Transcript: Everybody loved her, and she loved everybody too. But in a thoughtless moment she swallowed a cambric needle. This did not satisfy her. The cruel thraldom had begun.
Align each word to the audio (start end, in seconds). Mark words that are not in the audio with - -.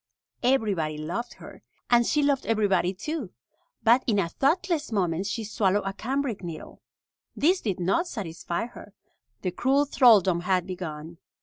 Everybody 0.41 0.97
loved 0.97 1.33
her, 1.33 1.61
and 1.87 2.07
she 2.07 2.23
loved 2.23 2.47
everybody 2.47 2.91
too. 2.91 3.33
But 3.83 4.03
in 4.07 4.17
a 4.17 4.29
thoughtless 4.29 4.91
moment 4.91 5.27
she 5.27 5.43
swallowed 5.43 5.83
a 5.85 5.93
cambric 5.93 6.43
needle. 6.43 6.81
This 7.35 7.61
did 7.61 7.79
not 7.79 8.07
satisfy 8.07 8.65
her. 8.65 8.95
The 9.43 9.51
cruel 9.51 9.85
thraldom 9.85 10.39
had 10.39 10.65
begun. 10.65 11.19